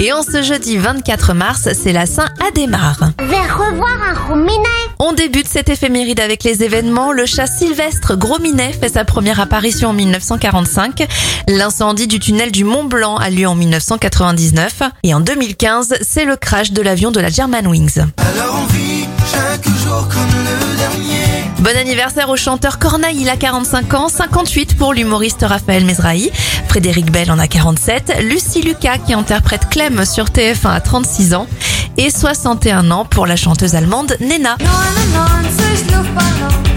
Et 0.00 0.12
en 0.12 0.22
ce 0.22 0.42
jeudi 0.42 0.76
24 0.76 1.34
mars, 1.34 1.68
c'est 1.74 1.92
la 1.92 2.06
Saint 2.06 2.28
Adhémar. 2.46 2.98
Vers 3.18 3.58
revoir 3.58 3.98
un 4.08 4.28
rominet. 4.28 4.62
On 5.00 5.12
débute 5.12 5.48
cette 5.48 5.68
éphéméride 5.68 6.20
avec 6.20 6.44
les 6.44 6.62
événements. 6.62 7.10
Le 7.10 7.26
chat 7.26 7.48
sylvestre 7.48 8.14
Gros 8.14 8.38
Minet 8.38 8.72
fait 8.72 8.90
sa 8.90 9.04
première 9.04 9.40
apparition 9.40 9.88
en 9.88 9.92
1945. 9.92 11.08
L'incendie 11.48 12.06
du 12.06 12.20
tunnel 12.20 12.52
du 12.52 12.62
Mont 12.62 12.84
Blanc 12.84 13.16
a 13.16 13.28
lieu 13.28 13.48
en 13.48 13.56
1999. 13.56 14.82
Et 15.02 15.14
en 15.14 15.20
2015, 15.20 15.96
c'est 16.02 16.24
le 16.24 16.36
crash 16.36 16.70
de 16.70 16.82
l'avion 16.82 17.10
de 17.10 17.18
la 17.18 17.28
Germanwings. 17.28 17.98
Alors 18.18 18.62
on 18.62 18.72
vit 18.72 19.08
chaque 19.32 19.67
Bon 21.68 21.76
anniversaire 21.76 22.30
au 22.30 22.36
chanteur 22.36 22.78
Corneille, 22.78 23.18
il 23.20 23.28
a 23.28 23.36
45 23.36 23.92
ans, 23.92 24.08
58 24.08 24.78
pour 24.78 24.94
l'humoriste 24.94 25.42
Raphaël 25.42 25.84
Mesrahi, 25.84 26.30
Frédéric 26.66 27.12
Bell 27.12 27.30
en 27.30 27.38
a 27.38 27.46
47, 27.46 28.22
Lucie 28.22 28.62
Lucas 28.62 28.96
qui 28.96 29.12
interprète 29.12 29.68
Clem 29.68 30.06
sur 30.06 30.28
TF1 30.28 30.70
à 30.70 30.80
36 30.80 31.34
ans 31.34 31.46
et 31.98 32.08
61 32.08 32.90
ans 32.90 33.04
pour 33.04 33.26
la 33.26 33.36
chanteuse 33.36 33.74
allemande 33.74 34.16
Nena. 34.18 34.56
99 34.56 35.82
Luftballons 35.90 36.67